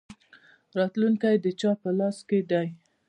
[0.77, 2.67] راتلونکی د چا په لاس کې دی؟